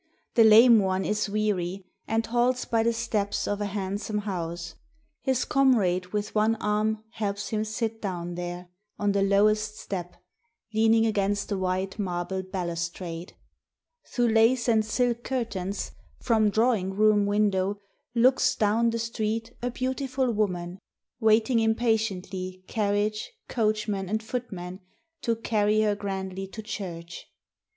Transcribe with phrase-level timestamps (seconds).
[0.33, 4.73] The lame one is weary, and halts by the steps of a handsome house;
[5.21, 10.15] his comrade with one arm helps him sit down there, on the lowest step,
[10.73, 13.33] leaning against the white marble balustrade.
[14.11, 17.77] Through lace and silk curtains, from drawing room window,
[18.15, 20.79] looks down the street a beautiful woman,
[21.19, 24.79] waiting impatiently carriage, coachman, and footman,
[25.21, 27.27] to carry her grandly to church.